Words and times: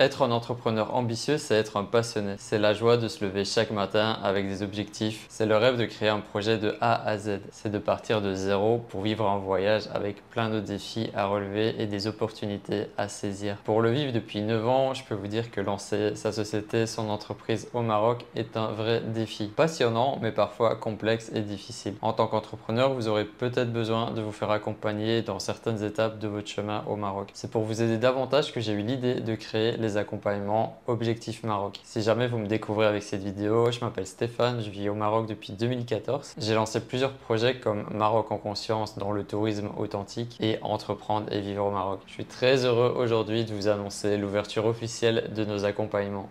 Être 0.00 0.22
un 0.22 0.32
entrepreneur 0.32 0.92
ambitieux, 0.92 1.38
c'est 1.38 1.54
être 1.54 1.76
un 1.76 1.84
passionné. 1.84 2.34
C'est 2.38 2.58
la 2.58 2.74
joie 2.74 2.96
de 2.96 3.06
se 3.06 3.24
lever 3.24 3.44
chaque 3.44 3.70
matin 3.70 4.18
avec 4.24 4.48
des 4.48 4.64
objectifs. 4.64 5.24
C'est 5.28 5.46
le 5.46 5.56
rêve 5.56 5.76
de 5.76 5.84
créer 5.84 6.08
un 6.08 6.18
projet 6.18 6.58
de 6.58 6.74
A 6.80 7.00
à 7.06 7.16
Z. 7.16 7.38
C'est 7.52 7.70
de 7.70 7.78
partir 7.78 8.20
de 8.20 8.34
zéro 8.34 8.78
pour 8.88 9.02
vivre 9.02 9.24
un 9.30 9.38
voyage 9.38 9.84
avec 9.94 10.28
plein 10.30 10.50
de 10.50 10.58
défis 10.58 11.10
à 11.14 11.26
relever 11.26 11.80
et 11.80 11.86
des 11.86 12.08
opportunités 12.08 12.88
à 12.96 13.06
saisir. 13.06 13.58
Pour 13.62 13.82
le 13.82 13.92
vivre 13.92 14.12
depuis 14.12 14.42
9 14.42 14.66
ans, 14.66 14.94
je 14.94 15.04
peux 15.04 15.14
vous 15.14 15.28
dire 15.28 15.52
que 15.52 15.60
lancer 15.60 16.16
sa 16.16 16.32
société, 16.32 16.88
son 16.88 17.08
entreprise 17.08 17.68
au 17.72 17.82
Maroc 17.82 18.24
est 18.34 18.56
un 18.56 18.72
vrai 18.72 19.00
défi. 19.00 19.46
Passionnant, 19.46 20.18
mais 20.20 20.32
parfois 20.32 20.74
complexe 20.74 21.30
et 21.32 21.42
difficile. 21.42 21.94
En 22.02 22.12
tant 22.12 22.26
qu'entrepreneur, 22.26 22.94
vous 22.94 23.06
aurez 23.06 23.26
peut-être 23.26 23.72
besoin 23.72 24.10
de 24.10 24.22
vous 24.22 24.32
faire 24.32 24.50
accompagner 24.50 25.22
dans 25.22 25.38
certaines 25.38 25.84
étapes 25.84 26.18
de 26.18 26.26
votre 26.26 26.48
chemin 26.48 26.82
au 26.88 26.96
Maroc. 26.96 27.30
C'est 27.34 27.52
pour 27.52 27.62
vous 27.62 27.80
aider 27.80 27.96
davantage 27.96 28.52
que 28.52 28.58
j'ai 28.58 28.72
eu 28.72 28.82
l'idée 28.82 29.20
de 29.20 29.36
créer 29.36 29.83
les 29.84 29.96
accompagnements 29.96 30.80
Objectif 30.86 31.44
Maroc. 31.44 31.80
Si 31.84 32.02
jamais 32.02 32.26
vous 32.26 32.38
me 32.38 32.46
découvrez 32.46 32.86
avec 32.86 33.02
cette 33.02 33.22
vidéo, 33.22 33.70
je 33.70 33.80
m'appelle 33.80 34.06
Stéphane, 34.06 34.62
je 34.62 34.70
vis 34.70 34.88
au 34.88 34.94
Maroc 34.94 35.26
depuis 35.26 35.52
2014. 35.52 36.34
J'ai 36.38 36.54
lancé 36.54 36.80
plusieurs 36.80 37.12
projets 37.12 37.56
comme 37.56 37.84
Maroc 37.92 38.32
en 38.32 38.38
conscience 38.38 38.98
dans 38.98 39.12
le 39.12 39.24
tourisme 39.24 39.68
authentique 39.76 40.36
et 40.40 40.58
Entreprendre 40.62 41.30
et 41.32 41.40
vivre 41.40 41.66
au 41.66 41.70
Maroc. 41.70 42.00
Je 42.06 42.12
suis 42.12 42.24
très 42.24 42.64
heureux 42.64 42.94
aujourd'hui 42.96 43.44
de 43.44 43.54
vous 43.54 43.68
annoncer 43.68 44.16
l'ouverture 44.16 44.66
officielle 44.66 45.30
de 45.34 45.44
nos 45.44 45.64
accompagnements. 45.64 46.30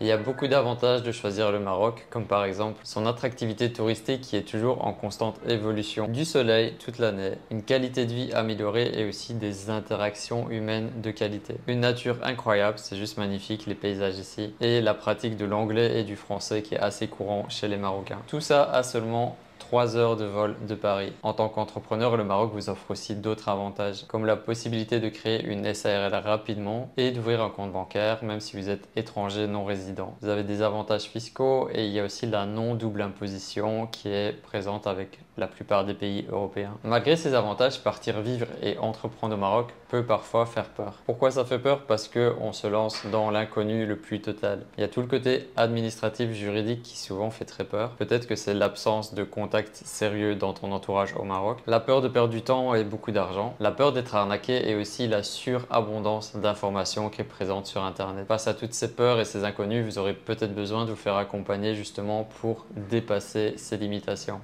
Il 0.00 0.06
y 0.06 0.12
a 0.12 0.16
beaucoup 0.16 0.46
d'avantages 0.46 1.02
de 1.02 1.10
choisir 1.10 1.50
le 1.50 1.58
Maroc, 1.58 2.06
comme 2.08 2.26
par 2.26 2.44
exemple 2.44 2.78
son 2.84 3.04
attractivité 3.04 3.72
touristique 3.72 4.20
qui 4.20 4.36
est 4.36 4.48
toujours 4.48 4.86
en 4.86 4.92
constante 4.92 5.40
évolution, 5.48 6.06
du 6.06 6.24
soleil 6.24 6.74
toute 6.78 6.98
l'année, 6.98 7.32
une 7.50 7.64
qualité 7.64 8.06
de 8.06 8.12
vie 8.12 8.32
améliorée 8.32 8.92
et 8.94 9.08
aussi 9.08 9.34
des 9.34 9.70
interactions 9.70 10.48
humaines 10.50 10.92
de 11.02 11.10
qualité. 11.10 11.56
Une 11.66 11.80
nature 11.80 12.16
incroyable, 12.22 12.78
c'est 12.78 12.96
juste 12.96 13.18
magnifique 13.18 13.66
les 13.66 13.74
paysages 13.74 14.18
ici, 14.18 14.54
et 14.60 14.80
la 14.80 14.94
pratique 14.94 15.36
de 15.36 15.44
l'anglais 15.44 15.98
et 15.98 16.04
du 16.04 16.14
français 16.14 16.62
qui 16.62 16.76
est 16.76 16.80
assez 16.80 17.08
courant 17.08 17.48
chez 17.48 17.66
les 17.66 17.76
Marocains. 17.76 18.22
Tout 18.28 18.40
ça 18.40 18.70
à 18.70 18.84
seulement 18.84 19.36
3 19.58 19.96
heures 19.96 20.16
de 20.16 20.24
vol 20.24 20.56
de 20.66 20.74
Paris. 20.74 21.12
En 21.22 21.32
tant 21.32 21.48
qu'entrepreneur, 21.48 22.16
le 22.16 22.24
Maroc 22.24 22.50
vous 22.52 22.70
offre 22.70 22.90
aussi 22.90 23.14
d'autres 23.14 23.48
avantages, 23.48 24.04
comme 24.06 24.24
la 24.24 24.36
possibilité 24.36 25.00
de 25.00 25.08
créer 25.08 25.44
une 25.44 25.72
SARL 25.74 26.14
rapidement 26.14 26.90
et 26.96 27.10
d'ouvrir 27.10 27.42
un 27.42 27.50
compte 27.50 27.72
bancaire, 27.72 28.22
même 28.24 28.40
si 28.40 28.56
vous 28.56 28.68
êtes 28.68 28.88
étranger 28.96 29.46
non 29.46 29.64
résident. 29.64 30.16
Vous 30.20 30.28
avez 30.28 30.42
des 30.42 30.62
avantages 30.62 31.04
fiscaux 31.04 31.68
et 31.72 31.86
il 31.86 31.92
y 31.92 32.00
a 32.00 32.04
aussi 32.04 32.26
la 32.26 32.46
non-double 32.46 33.02
imposition 33.02 33.86
qui 33.86 34.08
est 34.08 34.32
présente 34.42 34.86
avec 34.86 35.18
la 35.36 35.46
plupart 35.46 35.84
des 35.84 35.94
pays 35.94 36.26
européens. 36.30 36.76
Malgré 36.82 37.16
ces 37.16 37.34
avantages, 37.34 37.80
partir 37.80 38.20
vivre 38.20 38.46
et 38.62 38.76
entreprendre 38.78 39.34
au 39.34 39.38
Maroc 39.38 39.68
peut 39.88 40.04
parfois 40.04 40.46
faire 40.46 40.68
peur. 40.68 40.94
Pourquoi 41.06 41.30
ça 41.30 41.44
fait 41.44 41.58
peur? 41.58 41.86
Parce 41.86 42.08
qu'on 42.08 42.52
se 42.52 42.66
lance 42.66 43.06
dans 43.12 43.30
l'inconnu 43.30 43.86
le 43.86 43.96
plus 43.96 44.20
total. 44.20 44.64
Il 44.76 44.80
y 44.80 44.84
a 44.84 44.88
tout 44.88 45.00
le 45.00 45.06
côté 45.06 45.48
administratif, 45.56 46.32
juridique 46.32 46.82
qui 46.82 46.98
souvent 46.98 47.30
fait 47.30 47.44
très 47.44 47.64
peur. 47.64 47.90
Peut-être 47.92 48.26
que 48.26 48.36
c'est 48.36 48.54
l'absence 48.54 49.14
de 49.14 49.22
sérieux 49.72 50.34
dans 50.34 50.52
ton 50.52 50.72
entourage 50.72 51.14
au 51.16 51.24
Maroc. 51.24 51.58
La 51.66 51.80
peur 51.80 52.00
de 52.00 52.08
perdre 52.08 52.30
du 52.30 52.42
temps 52.42 52.74
et 52.74 52.84
beaucoup 52.84 53.10
d'argent. 53.10 53.54
La 53.60 53.70
peur 53.70 53.92
d'être 53.92 54.14
arnaqué 54.14 54.68
et 54.68 54.74
aussi 54.74 55.08
la 55.08 55.22
surabondance 55.22 56.36
d'informations 56.36 57.08
qui 57.08 57.20
est 57.20 57.24
présente 57.24 57.66
sur 57.66 57.82
Internet. 57.82 58.26
Face 58.26 58.48
à 58.48 58.54
toutes 58.54 58.74
ces 58.74 58.94
peurs 58.94 59.20
et 59.20 59.24
ces 59.24 59.44
inconnus, 59.44 59.84
vous 59.84 59.98
aurez 59.98 60.14
peut-être 60.14 60.54
besoin 60.54 60.84
de 60.84 60.90
vous 60.90 60.96
faire 60.96 61.16
accompagner 61.16 61.74
justement 61.74 62.28
pour 62.40 62.66
dépasser 62.90 63.54
ces 63.56 63.76
limitations. 63.76 64.40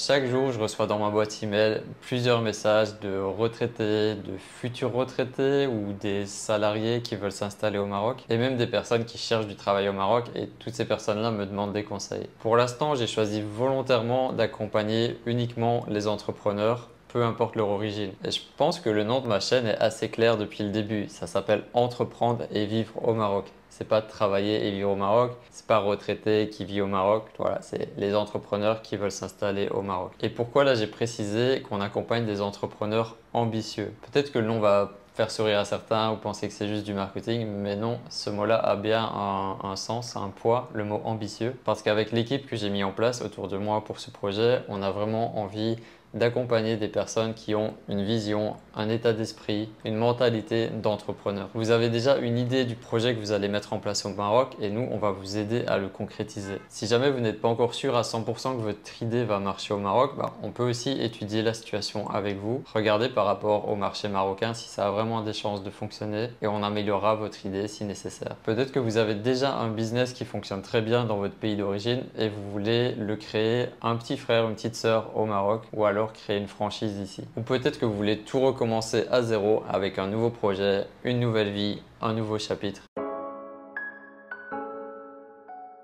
Chaque 0.00 0.26
jour, 0.26 0.52
je 0.52 0.60
reçois 0.60 0.86
dans 0.86 1.00
ma 1.00 1.10
boîte 1.10 1.42
email 1.42 1.82
plusieurs 2.02 2.40
messages 2.40 3.00
de 3.00 3.18
retraités, 3.18 4.14
de 4.14 4.36
futurs 4.38 4.92
retraités 4.92 5.66
ou 5.66 5.92
des 5.92 6.24
salariés 6.24 7.02
qui 7.02 7.16
veulent 7.16 7.32
s'installer 7.32 7.78
au 7.78 7.86
Maroc 7.86 8.24
et 8.30 8.38
même 8.38 8.56
des 8.56 8.68
personnes 8.68 9.04
qui 9.04 9.18
cherchent 9.18 9.48
du 9.48 9.56
travail 9.56 9.88
au 9.88 9.92
Maroc 9.92 10.26
et 10.36 10.46
toutes 10.60 10.74
ces 10.74 10.84
personnes-là 10.84 11.32
me 11.32 11.44
demandent 11.46 11.72
des 11.72 11.82
conseils. 11.82 12.28
Pour 12.38 12.56
l'instant, 12.56 12.94
j'ai 12.94 13.08
choisi 13.08 13.42
volontairement 13.42 14.32
d'accompagner 14.32 15.18
uniquement 15.26 15.84
les 15.88 16.06
entrepreneurs 16.06 16.90
peu 17.18 17.24
importe 17.24 17.56
leur 17.56 17.68
origine. 17.68 18.12
Et 18.24 18.30
je 18.30 18.40
pense 18.56 18.78
que 18.78 18.88
le 18.88 19.02
nom 19.02 19.20
de 19.20 19.26
ma 19.26 19.40
chaîne 19.40 19.66
est 19.66 19.78
assez 19.78 20.08
clair 20.08 20.36
depuis 20.36 20.62
le 20.62 20.70
début. 20.70 21.08
Ça 21.08 21.26
s'appelle 21.26 21.64
Entreprendre 21.74 22.44
et 22.52 22.64
vivre 22.64 22.92
au 23.02 23.12
Maroc. 23.12 23.46
C'est 23.70 23.88
pas 23.88 24.02
travailler 24.02 24.68
et 24.68 24.70
vivre 24.70 24.92
au 24.92 24.94
Maroc, 24.94 25.32
c'est 25.50 25.66
pas 25.66 25.78
retraité 25.78 26.48
qui 26.48 26.64
vit 26.64 26.80
au 26.80 26.86
Maroc. 26.86 27.24
Voilà, 27.36 27.60
c'est 27.60 27.88
les 27.96 28.14
entrepreneurs 28.14 28.82
qui 28.82 28.96
veulent 28.96 29.10
s'installer 29.10 29.68
au 29.68 29.82
Maroc. 29.82 30.12
Et 30.20 30.28
pourquoi 30.28 30.62
là 30.62 30.76
j'ai 30.76 30.86
précisé 30.86 31.60
qu'on 31.62 31.80
accompagne 31.80 32.24
des 32.24 32.40
entrepreneurs 32.40 33.16
ambitieux? 33.32 33.92
Peut-être 34.02 34.30
que 34.30 34.38
le 34.38 34.46
nom 34.46 34.60
va 34.60 34.92
faire 35.18 35.32
sourire 35.32 35.58
à 35.58 35.64
certains 35.64 36.12
ou 36.12 36.16
penser 36.16 36.46
que 36.46 36.54
c'est 36.54 36.68
juste 36.68 36.84
du 36.84 36.94
marketing, 36.94 37.44
mais 37.48 37.74
non, 37.74 37.98
ce 38.08 38.30
mot-là 38.30 38.54
a 38.54 38.76
bien 38.76 39.02
un, 39.02 39.74
sens, 39.74 40.14
un 40.14 40.28
poids, 40.28 40.68
le 40.72 40.84
mot 40.84 41.00
ambitieux, 41.04 41.56
parce 41.64 41.82
qu'avec 41.82 42.12
l'équipe 42.12 42.46
que 42.46 42.54
j'ai 42.54 42.70
mis 42.70 42.84
en 42.84 42.92
place 42.92 43.20
autour 43.20 43.48
de 43.48 43.56
moi 43.56 43.82
pour 43.82 43.98
ce 43.98 44.12
projet, 44.12 44.62
on 44.68 44.80
a 44.80 44.92
vraiment 44.92 45.36
envie 45.40 45.76
d'accompagner 46.14 46.76
des 46.76 46.88
personnes 46.88 47.34
qui 47.34 47.54
ont 47.54 47.74
une 47.88 48.02
vision, 48.02 48.56
un 48.74 48.88
état 48.88 49.12
d'esprit, 49.12 49.68
une 49.84 49.96
mentalité 49.96 50.68
d'entrepreneur. 50.68 51.48
Vous 51.54 51.70
avez 51.70 51.88
déjà 51.88 52.16
une 52.18 52.38
idée 52.38 52.64
du 52.64 52.74
projet 52.74 53.14
que 53.14 53.20
vous 53.20 53.32
allez 53.32 53.48
mettre 53.48 53.72
en 53.72 53.78
place 53.78 54.04
au 54.04 54.10
Maroc 54.10 54.56
et 54.60 54.70
nous, 54.70 54.88
on 54.90 54.98
va 54.98 55.10
vous 55.10 55.36
aider 55.36 55.64
à 55.66 55.78
le 55.78 55.88
concrétiser. 55.88 56.58
Si 56.68 56.86
jamais 56.86 57.10
vous 57.10 57.20
n'êtes 57.20 57.40
pas 57.40 57.48
encore 57.48 57.74
sûr 57.74 57.96
à 57.96 58.02
100% 58.02 58.56
que 58.56 58.62
votre 58.62 59.02
idée 59.02 59.24
va 59.24 59.38
marcher 59.38 59.74
au 59.74 59.78
Maroc, 59.78 60.12
bah, 60.16 60.34
on 60.42 60.50
peut 60.50 60.68
aussi 60.68 60.90
étudier 61.00 61.42
la 61.42 61.54
situation 61.54 62.08
avec 62.10 62.38
vous, 62.38 62.62
regarder 62.74 63.08
par 63.08 63.26
rapport 63.26 63.68
au 63.68 63.76
marché 63.76 64.08
marocain 64.08 64.54
si 64.54 64.68
ça 64.68 64.88
a 64.88 64.90
vraiment 64.90 65.22
des 65.22 65.32
chances 65.32 65.62
de 65.62 65.70
fonctionner 65.70 66.30
et 66.42 66.46
on 66.46 66.62
améliorera 66.62 67.14
votre 67.14 67.44
idée 67.44 67.68
si 67.68 67.84
nécessaire. 67.84 68.36
Peut-être 68.44 68.72
que 68.72 68.78
vous 68.78 68.96
avez 68.96 69.14
déjà 69.14 69.54
un 69.54 69.68
business 69.68 70.12
qui 70.12 70.24
fonctionne 70.24 70.62
très 70.62 70.80
bien 70.80 71.04
dans 71.04 71.16
votre 71.16 71.34
pays 71.34 71.56
d'origine 71.56 72.02
et 72.16 72.28
vous 72.28 72.50
voulez 72.50 72.92
le 72.92 73.16
créer 73.16 73.66
un 73.82 73.96
petit 73.96 74.16
frère, 74.16 74.48
une 74.48 74.54
petite 74.54 74.76
sœur 74.76 75.16
au 75.16 75.24
Maroc 75.24 75.62
ou 75.72 75.84
alors 75.84 75.97
créer 76.06 76.38
une 76.38 76.48
franchise 76.48 76.98
ici. 76.98 77.24
Ou 77.36 77.42
peut-être 77.42 77.78
que 77.78 77.86
vous 77.86 77.94
voulez 77.94 78.18
tout 78.18 78.40
recommencer 78.40 79.06
à 79.10 79.22
zéro 79.22 79.62
avec 79.68 79.98
un 79.98 80.06
nouveau 80.06 80.30
projet, 80.30 80.86
une 81.04 81.20
nouvelle 81.20 81.50
vie, 81.50 81.82
un 82.00 82.14
nouveau 82.14 82.38
chapitre. 82.38 82.82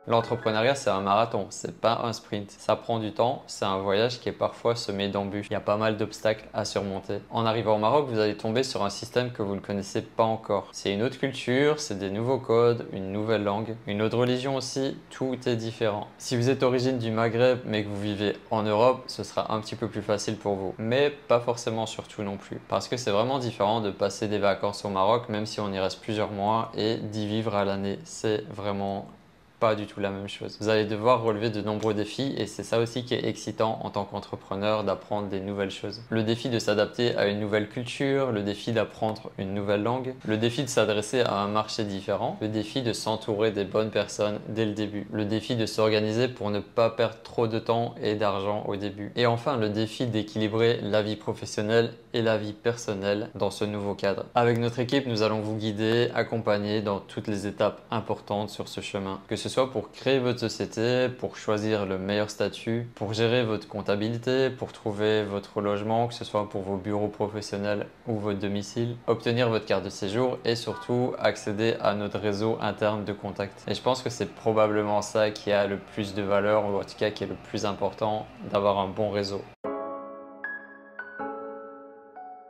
L'entrepreneuriat, 0.06 0.74
c'est 0.74 0.90
un 0.90 1.00
marathon, 1.00 1.46
c'est 1.48 1.80
pas 1.80 2.02
un 2.04 2.12
sprint. 2.12 2.50
Ça 2.50 2.76
prend 2.76 2.98
du 2.98 3.12
temps, 3.12 3.42
c'est 3.46 3.64
un 3.64 3.78
voyage 3.78 4.20
qui 4.20 4.28
est 4.28 4.32
parfois 4.32 4.76
semé 4.76 5.08
d'embûches. 5.08 5.46
Il 5.48 5.54
y 5.54 5.56
a 5.56 5.60
pas 5.60 5.78
mal 5.78 5.96
d'obstacles 5.96 6.44
à 6.52 6.66
surmonter. 6.66 7.20
En 7.30 7.46
arrivant 7.46 7.76
au 7.76 7.78
Maroc, 7.78 8.06
vous 8.10 8.18
allez 8.18 8.36
tomber 8.36 8.64
sur 8.64 8.84
un 8.84 8.90
système 8.90 9.32
que 9.32 9.40
vous 9.40 9.54
ne 9.54 9.60
connaissez 9.60 10.02
pas 10.02 10.24
encore. 10.24 10.68
C'est 10.72 10.92
une 10.92 11.02
autre 11.02 11.18
culture, 11.18 11.80
c'est 11.80 11.98
des 11.98 12.10
nouveaux 12.10 12.38
codes, 12.38 12.86
une 12.92 13.12
nouvelle 13.12 13.44
langue, 13.44 13.76
une 13.86 14.02
autre 14.02 14.18
religion 14.18 14.56
aussi, 14.56 14.96
tout 15.08 15.38
est 15.46 15.56
différent. 15.56 16.06
Si 16.18 16.36
vous 16.36 16.50
êtes 16.50 16.62
origine 16.62 16.98
du 16.98 17.10
Maghreb 17.10 17.60
mais 17.64 17.84
que 17.84 17.88
vous 17.88 18.00
vivez 18.00 18.36
en 18.50 18.62
Europe, 18.62 19.04
ce 19.06 19.24
sera 19.24 19.54
un 19.54 19.60
petit 19.60 19.74
peu 19.74 19.88
plus 19.88 20.02
facile 20.02 20.36
pour 20.36 20.54
vous. 20.54 20.74
Mais 20.76 21.10
pas 21.28 21.40
forcément 21.40 21.86
surtout 21.86 22.22
non 22.22 22.36
plus. 22.36 22.60
Parce 22.68 22.88
que 22.88 22.98
c'est 22.98 23.10
vraiment 23.10 23.38
différent 23.38 23.80
de 23.80 23.90
passer 23.90 24.28
des 24.28 24.38
vacances 24.38 24.84
au 24.84 24.90
Maroc, 24.90 25.30
même 25.30 25.46
si 25.46 25.60
on 25.60 25.72
y 25.72 25.78
reste 25.78 26.02
plusieurs 26.02 26.30
mois, 26.30 26.70
et 26.76 26.96
d'y 26.96 27.26
vivre 27.26 27.54
à 27.54 27.64
l'année. 27.64 27.98
C'est 28.04 28.44
vraiment 28.50 29.06
pas 29.64 29.76
du 29.76 29.86
tout 29.86 29.98
la 29.98 30.10
même 30.10 30.28
chose. 30.28 30.58
Vous 30.60 30.68
allez 30.68 30.84
devoir 30.84 31.22
relever 31.22 31.48
de 31.48 31.62
nombreux 31.62 31.94
défis 31.94 32.34
et 32.36 32.46
c'est 32.46 32.62
ça 32.62 32.78
aussi 32.78 33.02
qui 33.02 33.14
est 33.14 33.24
excitant 33.24 33.78
en 33.82 33.88
tant 33.88 34.04
qu'entrepreneur 34.04 34.84
d'apprendre 34.84 35.28
des 35.28 35.40
nouvelles 35.40 35.70
choses. 35.70 36.02
Le 36.10 36.22
défi 36.22 36.50
de 36.50 36.58
s'adapter 36.58 37.16
à 37.16 37.28
une 37.28 37.40
nouvelle 37.40 37.70
culture, 37.70 38.30
le 38.30 38.42
défi 38.42 38.72
d'apprendre 38.72 39.30
une 39.38 39.54
nouvelle 39.54 39.82
langue, 39.82 40.14
le 40.26 40.36
défi 40.36 40.64
de 40.64 40.68
s'adresser 40.68 41.22
à 41.22 41.36
un 41.36 41.48
marché 41.48 41.84
différent, 41.84 42.36
le 42.42 42.48
défi 42.48 42.82
de 42.82 42.92
s'entourer 42.92 43.52
des 43.52 43.64
bonnes 43.64 43.90
personnes 43.90 44.38
dès 44.48 44.66
le 44.66 44.72
début, 44.72 45.06
le 45.10 45.24
défi 45.24 45.56
de 45.56 45.64
s'organiser 45.64 46.28
pour 46.28 46.50
ne 46.50 46.60
pas 46.60 46.90
perdre 46.90 47.22
trop 47.22 47.46
de 47.46 47.58
temps 47.58 47.94
et 48.02 48.16
d'argent 48.16 48.64
au 48.68 48.76
début. 48.76 49.12
Et 49.16 49.24
enfin, 49.24 49.56
le 49.56 49.70
défi 49.70 50.04
d'équilibrer 50.04 50.78
la 50.82 51.00
vie 51.00 51.16
professionnelle 51.16 51.94
et 52.12 52.20
la 52.20 52.36
vie 52.36 52.52
personnelle 52.52 53.30
dans 53.34 53.50
ce 53.50 53.64
nouveau 53.64 53.94
cadre. 53.94 54.26
Avec 54.34 54.58
notre 54.58 54.78
équipe, 54.78 55.06
nous 55.06 55.22
allons 55.22 55.40
vous 55.40 55.56
guider, 55.56 56.10
accompagner 56.14 56.82
dans 56.82 57.00
toutes 57.00 57.28
les 57.28 57.46
étapes 57.46 57.80
importantes 57.90 58.50
sur 58.50 58.68
ce 58.68 58.82
chemin, 58.82 59.20
que 59.26 59.36
ce 59.36 59.48
soit 59.54 59.70
pour 59.70 59.92
créer 59.92 60.18
votre 60.18 60.40
société, 60.40 61.08
pour 61.08 61.36
choisir 61.36 61.86
le 61.86 61.96
meilleur 61.96 62.28
statut, 62.28 62.88
pour 62.96 63.12
gérer 63.12 63.44
votre 63.44 63.68
comptabilité, 63.68 64.50
pour 64.50 64.72
trouver 64.72 65.22
votre 65.22 65.60
logement, 65.60 66.08
que 66.08 66.14
ce 66.14 66.24
soit 66.24 66.50
pour 66.50 66.62
vos 66.62 66.76
bureaux 66.76 67.06
professionnels 67.06 67.86
ou 68.08 68.18
votre 68.18 68.40
domicile, 68.40 68.96
obtenir 69.06 69.50
votre 69.50 69.64
carte 69.64 69.84
de 69.84 69.90
séjour 69.90 70.38
et 70.44 70.56
surtout 70.56 71.14
accéder 71.20 71.76
à 71.80 71.94
notre 71.94 72.18
réseau 72.18 72.58
interne 72.60 73.04
de 73.04 73.12
contacts. 73.12 73.64
Et 73.68 73.74
je 73.74 73.80
pense 73.80 74.02
que 74.02 74.10
c'est 74.10 74.34
probablement 74.34 75.02
ça 75.02 75.30
qui 75.30 75.52
a 75.52 75.68
le 75.68 75.76
plus 75.76 76.14
de 76.14 76.22
valeur, 76.22 76.64
ou 76.68 76.80
en 76.80 76.82
tout 76.82 76.96
cas 76.98 77.10
qui 77.10 77.22
est 77.22 77.28
le 77.28 77.36
plus 77.48 77.64
important, 77.64 78.26
d'avoir 78.50 78.80
un 78.80 78.88
bon 78.88 79.10
réseau. 79.10 79.40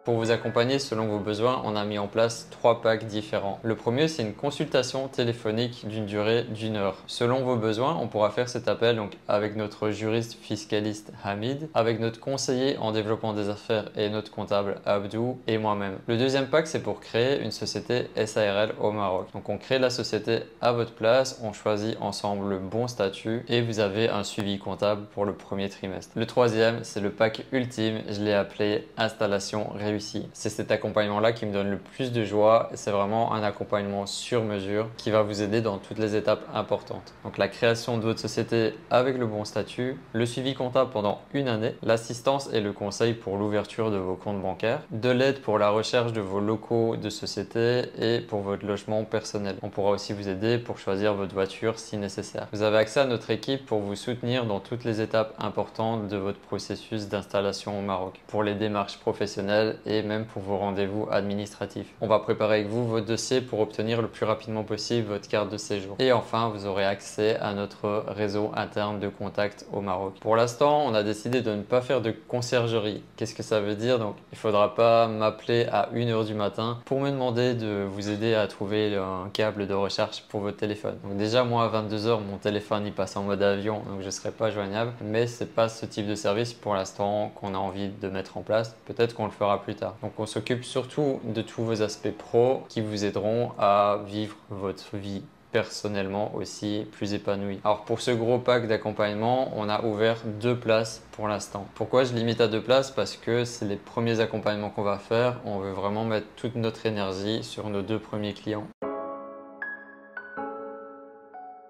Pour 0.04 0.16
vous 0.16 0.30
accompagner 0.30 0.78
selon 0.78 1.06
vos 1.06 1.18
besoins, 1.18 1.62
on 1.64 1.76
a 1.76 1.84
mis 1.86 1.96
en 1.96 2.08
place 2.08 2.46
trois 2.50 2.82
packs 2.82 3.06
différents. 3.06 3.58
Le 3.62 3.74
premier, 3.74 4.06
c'est 4.06 4.22
une 4.22 4.34
consultation 4.34 5.08
téléphonique 5.08 5.88
d'une 5.88 6.04
durée 6.04 6.42
d'une 6.42 6.76
heure. 6.76 6.98
Selon 7.06 7.42
vos 7.42 7.56
besoins, 7.56 7.96
on 7.98 8.06
pourra 8.06 8.30
faire 8.30 8.50
cet 8.50 8.68
appel 8.68 8.96
donc 8.96 9.16
avec 9.28 9.56
notre 9.56 9.88
juriste 9.88 10.34
fiscaliste 10.34 11.10
Hamid, 11.24 11.70
avec 11.72 12.00
notre 12.00 12.20
conseiller 12.20 12.76
en 12.76 12.92
développement 12.92 13.32
des 13.32 13.48
affaires 13.48 13.86
et 13.96 14.10
notre 14.10 14.30
comptable 14.30 14.76
Abdou 14.84 15.38
et 15.46 15.56
moi-même. 15.56 15.96
Le 16.06 16.18
deuxième 16.18 16.48
pack, 16.48 16.66
c'est 16.66 16.82
pour 16.82 17.00
créer 17.00 17.40
une 17.40 17.50
société 17.50 18.10
SARL 18.26 18.74
au 18.78 18.92
Maroc. 18.92 19.28
Donc 19.32 19.48
on 19.48 19.56
crée 19.56 19.78
la 19.78 19.88
société 19.88 20.40
à 20.60 20.72
votre 20.72 20.92
place, 20.92 21.40
on 21.42 21.54
choisit 21.54 21.96
ensemble 22.02 22.50
le 22.50 22.58
bon 22.58 22.88
statut 22.88 23.42
et 23.48 23.62
vous 23.62 23.80
avez 23.80 24.10
un 24.10 24.22
suivi 24.22 24.58
comptable 24.58 25.06
pour 25.14 25.24
le 25.24 25.32
premier 25.32 25.70
trimestre. 25.70 26.12
Le 26.14 26.26
troisième, 26.26 26.80
c'est 26.84 27.00
le 27.00 27.08
pack 27.08 27.46
ultime, 27.52 28.02
je 28.10 28.20
l'ai 28.20 28.34
appelé 28.34 28.86
installation 28.98 29.70
c'est 30.00 30.48
cet 30.48 30.70
accompagnement-là 30.70 31.32
qui 31.32 31.46
me 31.46 31.52
donne 31.52 31.70
le 31.70 31.78
plus 31.78 32.12
de 32.12 32.24
joie. 32.24 32.70
C'est 32.74 32.90
vraiment 32.90 33.34
un 33.34 33.42
accompagnement 33.42 34.06
sur 34.06 34.42
mesure 34.42 34.88
qui 34.96 35.10
va 35.10 35.22
vous 35.22 35.42
aider 35.42 35.60
dans 35.60 35.78
toutes 35.78 35.98
les 35.98 36.16
étapes 36.16 36.42
importantes. 36.54 37.14
Donc 37.24 37.38
la 37.38 37.48
création 37.48 37.98
de 37.98 38.02
votre 38.02 38.20
société 38.20 38.74
avec 38.90 39.18
le 39.18 39.26
bon 39.26 39.44
statut, 39.44 39.96
le 40.12 40.26
suivi 40.26 40.54
comptable 40.54 40.90
pendant 40.90 41.20
une 41.32 41.48
année, 41.48 41.74
l'assistance 41.82 42.48
et 42.52 42.60
le 42.60 42.72
conseil 42.72 43.14
pour 43.14 43.36
l'ouverture 43.36 43.90
de 43.90 43.96
vos 43.96 44.14
comptes 44.14 44.40
bancaires, 44.40 44.82
de 44.90 45.10
l'aide 45.10 45.40
pour 45.40 45.58
la 45.58 45.70
recherche 45.70 46.12
de 46.12 46.20
vos 46.20 46.40
locaux 46.40 46.96
de 46.96 47.10
société 47.10 47.82
et 47.98 48.20
pour 48.20 48.40
votre 48.40 48.66
logement 48.66 49.04
personnel. 49.04 49.56
On 49.62 49.68
pourra 49.68 49.90
aussi 49.90 50.12
vous 50.12 50.28
aider 50.28 50.58
pour 50.58 50.78
choisir 50.78 51.14
votre 51.14 51.34
voiture 51.34 51.78
si 51.78 51.96
nécessaire. 51.96 52.48
Vous 52.52 52.62
avez 52.62 52.78
accès 52.78 53.00
à 53.00 53.06
notre 53.06 53.30
équipe 53.30 53.66
pour 53.66 53.80
vous 53.80 53.96
soutenir 53.96 54.46
dans 54.46 54.60
toutes 54.60 54.84
les 54.84 55.00
étapes 55.00 55.34
importantes 55.38 56.08
de 56.08 56.16
votre 56.16 56.38
processus 56.38 57.08
d'installation 57.08 57.78
au 57.78 57.82
Maroc. 57.82 58.20
Pour 58.26 58.42
les 58.42 58.54
démarches 58.54 58.98
professionnelles 58.98 59.76
et 59.86 60.02
même 60.02 60.24
pour 60.24 60.42
vos 60.42 60.56
rendez-vous 60.56 61.08
administratifs. 61.10 61.92
On 62.00 62.06
va 62.06 62.18
préparer 62.18 62.60
avec 62.60 62.68
vous 62.68 62.86
votre 62.86 63.06
dossier 63.06 63.40
pour 63.40 63.60
obtenir 63.60 64.02
le 64.02 64.08
plus 64.08 64.26
rapidement 64.26 64.62
possible 64.62 65.08
votre 65.08 65.28
carte 65.28 65.50
de 65.50 65.56
séjour. 65.56 65.96
Et 65.98 66.12
enfin, 66.12 66.48
vous 66.48 66.66
aurez 66.66 66.84
accès 66.84 67.36
à 67.36 67.54
notre 67.54 68.04
réseau 68.08 68.50
interne 68.54 69.00
de 69.00 69.08
contact 69.08 69.66
au 69.72 69.80
Maroc. 69.80 70.14
Pour 70.20 70.36
l'instant, 70.36 70.84
on 70.86 70.94
a 70.94 71.02
décidé 71.02 71.42
de 71.42 71.50
ne 71.50 71.62
pas 71.62 71.80
faire 71.80 72.00
de 72.00 72.10
conciergerie. 72.10 73.02
Qu'est-ce 73.16 73.34
que 73.34 73.42
ça 73.42 73.60
veut 73.60 73.74
dire? 73.74 73.98
Donc, 73.98 74.16
il 74.32 74.38
faudra 74.38 74.74
pas 74.74 75.08
m'appeler 75.08 75.66
à 75.70 75.90
1h 75.94 76.26
du 76.26 76.34
matin 76.34 76.78
pour 76.84 77.00
me 77.00 77.10
demander 77.10 77.54
de 77.54 77.84
vous 77.88 78.08
aider 78.08 78.34
à 78.34 78.46
trouver 78.46 78.96
un 78.96 79.28
câble 79.32 79.66
de 79.66 79.74
recharge 79.74 80.22
pour 80.28 80.40
votre 80.40 80.56
téléphone. 80.56 80.96
Donc 81.04 81.16
déjà, 81.16 81.44
moi, 81.44 81.64
à 81.64 81.82
22h, 81.82 82.20
mon 82.30 82.38
téléphone, 82.38 82.86
il 82.86 82.92
passe 82.92 83.16
en 83.16 83.22
mode 83.22 83.42
avion, 83.42 83.82
donc 83.90 84.02
je 84.02 84.10
serai 84.10 84.30
pas 84.30 84.50
joignable. 84.50 84.92
Mais 85.02 85.26
c'est 85.26 85.54
pas 85.54 85.68
ce 85.68 85.86
type 85.86 86.06
de 86.06 86.14
service 86.14 86.52
pour 86.52 86.74
l'instant 86.74 87.32
qu'on 87.34 87.54
a 87.54 87.58
envie 87.58 87.88
de 87.88 88.08
mettre 88.08 88.36
en 88.36 88.42
place. 88.42 88.76
Peut-être 88.86 89.14
qu'on 89.14 89.26
le 89.26 89.30
fera 89.30 89.62
plus 89.62 89.73
Donc 90.02 90.12
on 90.18 90.26
s'occupe 90.26 90.64
surtout 90.64 91.20
de 91.24 91.42
tous 91.42 91.62
vos 91.62 91.82
aspects 91.82 92.12
pro 92.16 92.64
qui 92.68 92.80
vous 92.80 93.04
aideront 93.04 93.52
à 93.58 94.00
vivre 94.06 94.36
votre 94.50 94.96
vie 94.96 95.22
personnellement 95.52 96.34
aussi 96.34 96.84
plus 96.90 97.14
épanoui. 97.14 97.60
Alors 97.64 97.84
pour 97.84 98.00
ce 98.00 98.10
gros 98.10 98.38
pack 98.38 98.66
d'accompagnement, 98.66 99.52
on 99.56 99.68
a 99.68 99.84
ouvert 99.84 100.16
deux 100.40 100.58
places 100.58 101.02
pour 101.12 101.28
l'instant. 101.28 101.68
Pourquoi 101.76 102.02
je 102.02 102.12
limite 102.12 102.40
à 102.40 102.48
deux 102.48 102.60
places? 102.60 102.90
Parce 102.90 103.16
que 103.16 103.44
c'est 103.44 103.64
les 103.64 103.76
premiers 103.76 104.18
accompagnements 104.18 104.70
qu'on 104.70 104.82
va 104.82 104.98
faire. 104.98 105.40
On 105.44 105.60
veut 105.60 105.70
vraiment 105.70 106.04
mettre 106.04 106.26
toute 106.34 106.56
notre 106.56 106.86
énergie 106.86 107.44
sur 107.44 107.70
nos 107.70 107.82
deux 107.82 108.00
premiers 108.00 108.34
clients. 108.34 108.66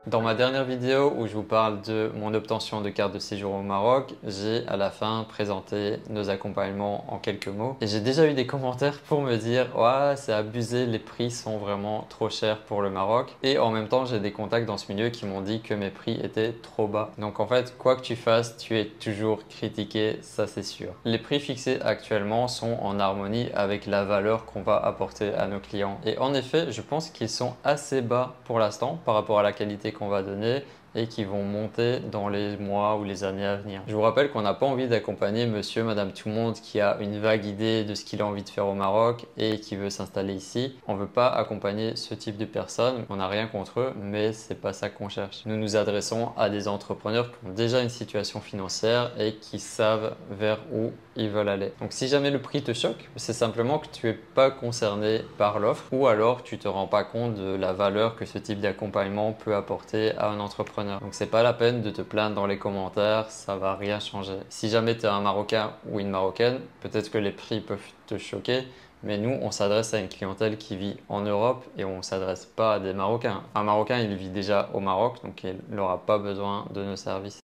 Dans 0.07 0.21
ma 0.21 0.35
dernière 0.35 0.65
vidéo 0.65 1.15
où 1.17 1.27
je 1.27 1.33
vous 1.33 1.43
parle 1.43 1.81
de 1.81 2.13
mon 2.15 2.35
obtention 2.35 2.83
de 2.83 2.91
carte 2.91 3.15
de 3.15 3.19
séjour 3.19 3.55
au 3.55 3.63
Maroc, 3.63 4.13
j'ai 4.27 4.63
à 4.69 4.77
la 4.77 4.91
fin 4.91 5.25
présenté 5.27 5.97
nos 6.11 6.29
accompagnements 6.29 7.07
en 7.09 7.17
quelques 7.17 7.49
mots. 7.49 7.79
Et 7.81 7.87
j'ai 7.87 8.01
déjà 8.01 8.27
eu 8.27 8.35
des 8.35 8.47
commentaires 8.47 8.99
pour 9.01 9.23
me 9.23 9.37
dire 9.37 9.67
«Ouais, 9.75 10.15
c'est 10.17 10.35
abusé, 10.35 10.85
les 10.85 10.99
prix 10.99 11.31
sont 11.31 11.57
vraiment 11.57 12.07
trop 12.11 12.29
chers 12.29 12.59
pour 12.59 12.83
le 12.83 12.91
Maroc.» 12.91 13.35
Et 13.43 13.57
en 13.57 13.71
même 13.71 13.89
temps, 13.89 14.05
j'ai 14.05 14.21
des 14.21 14.31
contacts 14.31 14.67
dans 14.67 14.77
ce 14.77 14.93
milieu 14.93 15.09
qui 15.09 15.25
m'ont 15.25 15.41
dit 15.41 15.63
que 15.63 15.73
mes 15.73 15.89
prix 15.89 16.21
étaient 16.23 16.53
trop 16.53 16.87
bas. 16.87 17.13
Donc 17.17 17.41
en 17.41 17.47
fait, 17.47 17.75
quoi 17.79 17.97
que 17.97 18.03
tu 18.03 18.15
fasses, 18.15 18.59
tu 18.59 18.79
es 18.79 18.85
toujours 18.85 19.49
critiqué, 19.49 20.19
ça 20.21 20.47
c'est 20.47 20.63
sûr. 20.63 20.91
Les 21.07 21.19
prix 21.19 21.41
fixés 21.41 21.79
actuellement 21.81 22.47
sont 22.47 22.77
en 22.83 23.01
harmonie 23.01 23.49
avec 23.55 23.87
la 23.87 24.05
valeur 24.05 24.45
qu'on 24.45 24.61
va 24.61 24.77
apporter 24.77 25.33
à 25.33 25.47
nos 25.47 25.61
clients. 25.61 25.99
Et 26.05 26.19
en 26.19 26.35
effet, 26.35 26.73
je 26.73 26.83
pense 26.83 27.09
qu'ils 27.09 27.31
sont 27.31 27.55
assez 27.65 28.03
bas 28.03 28.35
pour 28.45 28.59
l'instant 28.59 28.99
par 29.07 29.15
rapport 29.15 29.39
à 29.39 29.43
la 29.43 29.55
qualité 29.55 29.93
qu'on 29.95 30.09
va 30.09 30.23
donner 30.23 30.63
et 30.95 31.07
qui 31.07 31.25
vont 31.25 31.43
monter 31.43 32.01
dans 32.01 32.29
les 32.29 32.57
mois 32.57 32.97
ou 32.97 33.05
les 33.05 33.25
années 33.25 33.47
à 33.47 33.57
venir. 33.57 33.83
Je 33.87 33.95
vous 33.95 34.01
rappelle 34.01 34.31
qu'on 34.31 34.43
n'a 34.43 34.55
pas 34.55 34.67
envie 34.67 34.89
d'accompagner 34.89 35.47
monsieur, 35.47 35.85
madame, 35.85 36.13
tout 36.13 36.29
le 36.29 36.35
monde 36.35 36.55
qui 36.55 36.81
a 36.81 36.97
une 37.01 37.19
vague 37.19 37.45
idée 37.45 37.85
de 37.85 37.95
ce 37.95 38.05
qu'il 38.05 38.23
a 38.23 38.27
envie 38.27 38.43
de 38.43 38.49
faire 38.49 38.67
au 38.67 38.75
Maroc 38.75 39.27
et 39.37 39.61
qui 39.61 39.77
veut 39.77 39.91
s'installer 39.91 40.35
ici. 40.35 40.77
On 40.87 40.95
ne 40.95 41.01
veut 41.01 41.07
pas 41.07 41.29
accompagner 41.29 41.97
ce 41.97 42.15
type 42.15 42.37
de 42.37 42.45
personnes. 42.45 43.05
On 43.09 43.17
n'a 43.17 43.29
rien 43.29 43.47
contre 43.47 43.81
eux, 43.81 43.93
mais 44.01 44.33
c'est 44.33 44.61
pas 44.61 44.73
ça 44.73 44.89
qu'on 44.89 45.09
cherche. 45.09 45.43
Nous 45.47 45.57
nous 45.57 45.77
adressons 45.77 46.31
à 46.37 46.49
des 46.51 46.69
entrepreneurs 46.69 47.31
qui 47.31 47.47
ont 47.47 47.53
déjà 47.53 47.83
une 47.83 47.89
situation 47.89 48.41
financière 48.41 49.11
et 49.19 49.35
qui 49.35 49.59
savent 49.59 50.15
vers 50.31 50.61
où 50.73 50.93
ils 51.17 51.31
veulent 51.31 51.49
aller. 51.49 51.73
Donc 51.81 51.93
si 51.93 52.09
jamais 52.09 52.31
le 52.31 52.41
prix 52.41 52.63
te 52.63 52.73
choque, 52.73 53.09
c'est 53.17 53.33
simplement 53.33 53.79
que 53.79 53.87
tu 53.93 54.07
n'es 54.07 54.15
pas 54.15 54.51
concerné 54.51 55.23
par 55.39 55.59
l'offre 55.59 55.85
ou 55.93 56.07
alors 56.07 56.43
tu 56.43 56.59
te 56.59 56.69
rends 56.69 56.87
pas 56.87 57.05
compte 57.05 57.35
de 57.35 57.55
la 57.55 57.73
valeur 57.73 58.17
que 58.17 58.25
ce 58.25 58.39
type 58.39 58.61
d'accompagnement 58.61 59.33
peut 59.33 59.55
apporter 59.55 60.13
à 60.17 60.31
un 60.31 60.41
entrepreneur. 60.41 60.84
Donc 61.01 61.13
c'est 61.13 61.27
pas 61.27 61.43
la 61.43 61.53
peine 61.53 61.83
de 61.83 61.91
te 61.91 62.03
plaindre 62.03 62.35
dans 62.35 62.47
les 62.47 62.59
commentaires, 62.59 63.31
ça 63.31 63.57
va 63.57 63.75
rien 63.75 64.01
changer. 64.01 64.37
Si 64.49 64.69
jamais 64.69 64.97
tu 64.97 65.05
es 65.05 65.09
un 65.09 65.21
Marocain 65.21 65.73
ou 65.89 66.01
une 66.01 66.11
Marocaine, 66.11 66.61
peut-être 66.81 67.11
que 67.11 67.19
les 67.19 67.33
prix 67.33 67.61
peuvent 67.61 67.79
te 68.07 68.19
choquer, 68.19 68.65
mais 69.03 69.19
nous, 69.19 69.37
on 69.43 69.51
s'adresse 69.51 69.93
à 69.93 69.99
une 69.99 70.09
clientèle 70.09 70.57
qui 70.57 70.77
vit 70.77 70.97
en 71.09 71.21
Europe 71.21 71.65
et 71.77 71.85
on 71.85 71.99
ne 71.99 72.03
s'adresse 72.03 72.47
pas 72.47 72.75
à 72.75 72.81
des 72.81 72.95
Marocains. 72.95 73.43
Un 73.55 73.63
Marocain, 73.63 73.99
il 73.99 74.15
vit 74.15 74.31
déjà 74.31 74.71
au 74.73 74.81
Maroc, 74.81 75.23
donc 75.23 75.45
il 75.45 75.57
n'aura 75.69 76.07
pas 76.07 76.19
besoin 76.19 76.67
de 76.73 76.83
nos 76.83 76.97
services. 76.97 77.41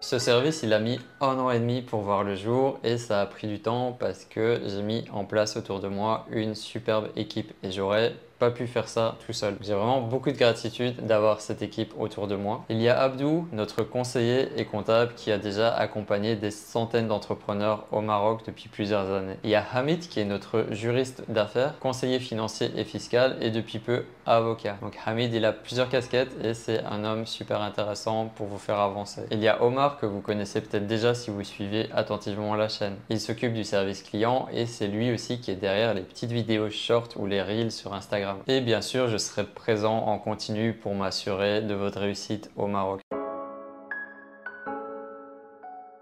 Ce 0.00 0.18
service, 0.18 0.62
il 0.62 0.72
a 0.74 0.80
mis 0.80 1.00
un 1.20 1.38
an 1.38 1.50
et 1.50 1.58
demi 1.58 1.80
pour 1.80 2.00
voir 2.02 2.24
le 2.24 2.36
jour 2.36 2.78
et 2.84 2.98
ça 2.98 3.22
a 3.22 3.26
pris 3.26 3.48
du 3.48 3.60
temps 3.60 3.96
parce 3.98 4.26
que 4.26 4.60
j'ai 4.66 4.82
mis 4.82 5.04
en 5.10 5.24
place 5.24 5.56
autour 5.56 5.80
de 5.80 5.88
moi 5.88 6.26
une 6.30 6.54
superbe 6.54 7.08
équipe 7.16 7.54
et 7.62 7.70
j'aurais 7.70 8.14
pu 8.50 8.66
faire 8.66 8.88
ça 8.88 9.16
tout 9.24 9.32
seul. 9.32 9.56
J'ai 9.60 9.74
vraiment 9.74 10.00
beaucoup 10.00 10.30
de 10.30 10.36
gratitude 10.36 11.06
d'avoir 11.06 11.40
cette 11.40 11.62
équipe 11.62 11.92
autour 11.98 12.26
de 12.26 12.36
moi. 12.36 12.64
Il 12.68 12.80
y 12.80 12.88
a 12.88 13.00
Abdou, 13.00 13.48
notre 13.52 13.82
conseiller 13.82 14.48
et 14.56 14.64
comptable 14.64 15.12
qui 15.14 15.30
a 15.32 15.38
déjà 15.38 15.74
accompagné 15.74 16.36
des 16.36 16.50
centaines 16.50 17.08
d'entrepreneurs 17.08 17.86
au 17.92 18.00
Maroc 18.00 18.42
depuis 18.46 18.68
plusieurs 18.68 19.10
années. 19.10 19.36
Il 19.44 19.50
y 19.50 19.54
a 19.54 19.64
Hamid 19.74 20.00
qui 20.08 20.20
est 20.20 20.24
notre 20.24 20.66
juriste 20.70 21.24
d'affaires, 21.28 21.78
conseiller 21.78 22.18
financier 22.18 22.70
et 22.76 22.84
fiscal 22.84 23.36
et 23.40 23.50
depuis 23.50 23.78
peu 23.78 24.04
avocat. 24.26 24.76
Donc 24.80 24.96
Hamid, 25.04 25.32
il 25.34 25.44
a 25.44 25.52
plusieurs 25.52 25.88
casquettes 25.88 26.32
et 26.42 26.54
c'est 26.54 26.82
un 26.84 27.04
homme 27.04 27.26
super 27.26 27.60
intéressant 27.62 28.26
pour 28.34 28.46
vous 28.46 28.58
faire 28.58 28.78
avancer. 28.78 29.22
Il 29.30 29.40
y 29.40 29.48
a 29.48 29.62
Omar 29.62 29.98
que 29.98 30.06
vous 30.06 30.20
connaissez 30.20 30.60
peut-être 30.60 30.86
déjà 30.86 31.14
si 31.14 31.30
vous 31.30 31.44
suivez 31.44 31.88
attentivement 31.94 32.54
la 32.54 32.68
chaîne. 32.68 32.96
Il 33.10 33.20
s'occupe 33.20 33.52
du 33.52 33.64
service 33.64 34.02
client 34.02 34.48
et 34.52 34.66
c'est 34.66 34.86
lui 34.86 35.12
aussi 35.12 35.40
qui 35.40 35.50
est 35.50 35.56
derrière 35.56 35.94
les 35.94 36.02
petites 36.02 36.32
vidéos 36.32 36.70
short 36.70 37.16
ou 37.16 37.26
les 37.26 37.42
reels 37.42 37.72
sur 37.72 37.94
Instagram 37.94 38.33
et 38.46 38.60
bien 38.60 38.82
sûr, 38.82 39.08
je 39.08 39.16
serai 39.16 39.44
présent 39.44 39.98
en 40.06 40.18
continu 40.18 40.74
pour 40.74 40.94
m'assurer 40.94 41.62
de 41.62 41.74
votre 41.74 42.00
réussite 42.00 42.50
au 42.56 42.66
Maroc. 42.66 43.03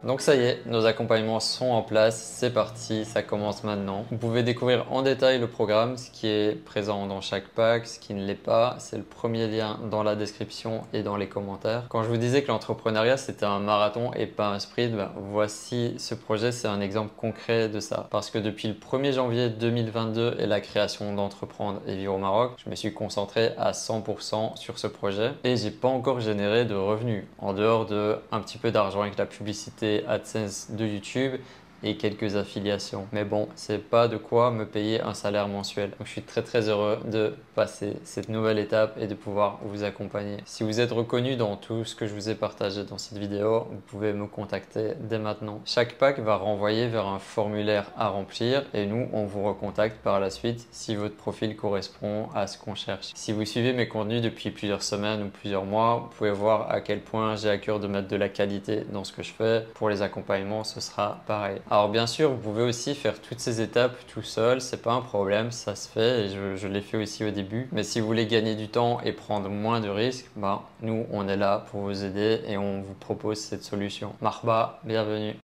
Donc 0.04 0.20
ça 0.20 0.34
y 0.34 0.40
est, 0.40 0.66
nos 0.66 0.84
accompagnements 0.84 1.38
sont 1.38 1.70
en 1.70 1.82
place, 1.82 2.20
c'est 2.20 2.52
parti, 2.52 3.04
ça 3.04 3.22
commence 3.22 3.62
maintenant. 3.62 4.04
Vous 4.10 4.16
pouvez 4.16 4.42
découvrir 4.42 4.84
en 4.90 5.02
détail 5.02 5.38
le 5.38 5.46
programme, 5.46 5.96
ce 5.96 6.10
qui 6.10 6.26
est 6.26 6.56
présent 6.64 7.06
dans 7.06 7.20
chaque 7.20 7.46
pack, 7.46 7.86
ce 7.86 8.00
qui 8.00 8.12
ne 8.12 8.26
l'est 8.26 8.34
pas. 8.34 8.74
C'est 8.80 8.96
le 8.96 9.04
premier 9.04 9.46
lien 9.46 9.78
dans 9.92 10.02
la 10.02 10.16
description 10.16 10.82
et 10.92 11.04
dans 11.04 11.16
les 11.16 11.28
commentaires. 11.28 11.84
Quand 11.88 12.02
je 12.02 12.08
vous 12.08 12.16
disais 12.16 12.42
que 12.42 12.48
l'entrepreneuriat 12.48 13.16
c'était 13.16 13.46
un 13.46 13.60
marathon 13.60 14.12
et 14.14 14.26
pas 14.26 14.48
un 14.48 14.58
sprint, 14.58 14.96
ben, 14.96 15.12
voici 15.30 15.94
ce 15.98 16.16
projet, 16.16 16.50
c'est 16.50 16.66
un 16.66 16.80
exemple 16.80 17.12
concret 17.16 17.68
de 17.68 17.78
ça. 17.78 18.08
Parce 18.10 18.28
que 18.30 18.38
depuis 18.38 18.66
le 18.66 18.74
1er 18.74 19.12
janvier 19.12 19.50
2022 19.50 20.34
et 20.40 20.46
la 20.46 20.60
création 20.60 21.14
d'Entreprendre 21.14 21.80
et 21.86 21.94
Vivre 21.94 22.14
au 22.14 22.18
Maroc, 22.18 22.54
je 22.64 22.68
me 22.68 22.74
suis 22.74 22.92
concentré 22.92 23.52
à 23.56 23.70
100% 23.70 24.56
sur 24.56 24.80
ce 24.80 24.88
projet 24.88 25.30
et 25.44 25.56
j'ai 25.56 25.70
pas 25.70 25.86
encore 25.86 26.18
généré 26.18 26.64
de 26.64 26.74
revenus 26.74 27.24
en 27.38 27.52
dehors 27.52 27.86
de 27.86 28.16
un 28.32 28.40
petit 28.40 28.58
peu 28.58 28.72
d'argent 28.72 29.02
avec 29.02 29.16
la 29.16 29.26
publicité 29.26 29.91
AdSense 30.00 30.66
de 30.70 30.84
YouTube 30.86 31.40
et 31.82 31.96
quelques 31.96 32.36
affiliations. 32.36 33.06
Mais 33.12 33.24
bon, 33.24 33.48
c'est 33.54 33.78
pas 33.78 34.08
de 34.08 34.16
quoi 34.16 34.50
me 34.50 34.66
payer 34.66 35.00
un 35.00 35.14
salaire 35.14 35.48
mensuel. 35.48 35.90
Donc 35.90 36.06
je 36.06 36.12
suis 36.12 36.22
très 36.22 36.42
très 36.42 36.68
heureux 36.68 36.98
de 37.04 37.34
passer 37.54 37.94
cette 38.04 38.28
nouvelle 38.28 38.58
étape 38.58 38.96
et 39.00 39.06
de 39.06 39.14
pouvoir 39.14 39.58
vous 39.64 39.84
accompagner. 39.84 40.38
Si 40.44 40.62
vous 40.62 40.80
êtes 40.80 40.92
reconnu 40.92 41.36
dans 41.36 41.56
tout 41.56 41.84
ce 41.84 41.94
que 41.94 42.06
je 42.06 42.14
vous 42.14 42.28
ai 42.28 42.34
partagé 42.34 42.84
dans 42.84 42.98
cette 42.98 43.18
vidéo, 43.18 43.66
vous 43.70 43.80
pouvez 43.86 44.12
me 44.12 44.26
contacter 44.26 44.94
dès 45.00 45.18
maintenant. 45.18 45.60
Chaque 45.64 45.94
pack 45.94 46.18
va 46.18 46.36
renvoyer 46.36 46.88
vers 46.88 47.06
un 47.06 47.18
formulaire 47.18 47.90
à 47.96 48.08
remplir 48.08 48.64
et 48.74 48.86
nous, 48.86 49.08
on 49.12 49.24
vous 49.24 49.42
recontacte 49.42 49.98
par 50.02 50.20
la 50.20 50.30
suite 50.30 50.66
si 50.70 50.94
votre 50.94 51.16
profil 51.16 51.56
correspond 51.56 52.28
à 52.34 52.46
ce 52.46 52.58
qu'on 52.58 52.74
cherche. 52.74 53.10
Si 53.14 53.32
vous 53.32 53.44
suivez 53.44 53.72
mes 53.72 53.88
contenus 53.88 54.22
depuis 54.22 54.50
plusieurs 54.50 54.82
semaines 54.82 55.22
ou 55.22 55.28
plusieurs 55.28 55.64
mois, 55.64 55.96
vous 55.96 56.16
pouvez 56.16 56.30
voir 56.30 56.70
à 56.70 56.80
quel 56.80 57.00
point 57.00 57.36
j'ai 57.36 57.50
à 57.50 57.58
cœur 57.58 57.80
de 57.80 57.86
mettre 57.86 58.08
de 58.08 58.16
la 58.16 58.28
qualité 58.28 58.84
dans 58.92 59.04
ce 59.04 59.12
que 59.12 59.22
je 59.22 59.32
fais. 59.32 59.66
Pour 59.74 59.88
les 59.88 60.02
accompagnements, 60.02 60.64
ce 60.64 60.80
sera 60.80 61.20
pareil. 61.26 61.60
Alors 61.72 61.88
bien 61.88 62.06
sûr, 62.06 62.28
vous 62.28 62.36
pouvez 62.36 62.64
aussi 62.64 62.94
faire 62.94 63.18
toutes 63.18 63.40
ces 63.40 63.62
étapes 63.62 63.96
tout 64.06 64.20
seul, 64.20 64.60
c'est 64.60 64.82
pas 64.82 64.92
un 64.92 65.00
problème, 65.00 65.50
ça 65.50 65.74
se 65.74 65.88
fait 65.88 66.26
et 66.26 66.28
je, 66.28 66.68
l'ai 66.68 66.82
fait 66.82 66.98
aussi 66.98 67.24
au 67.24 67.30
début. 67.30 67.66
Mais 67.72 67.82
si 67.82 67.98
vous 67.98 68.06
voulez 68.06 68.26
gagner 68.26 68.54
du 68.54 68.68
temps 68.68 69.00
et 69.00 69.12
prendre 69.12 69.48
moins 69.48 69.80
de 69.80 69.88
risques, 69.88 70.26
bah, 70.36 70.64
nous 70.82 71.06
on 71.10 71.26
est 71.28 71.36
là 71.38 71.64
pour 71.70 71.80
vous 71.80 72.04
aider 72.04 72.42
et 72.46 72.58
on 72.58 72.82
vous 72.82 72.92
propose 72.92 73.38
cette 73.38 73.64
solution. 73.64 74.14
Marba, 74.20 74.80
bienvenue. 74.84 75.34